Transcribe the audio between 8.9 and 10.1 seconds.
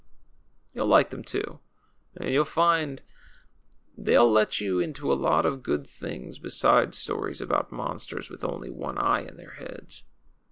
eye in their heads.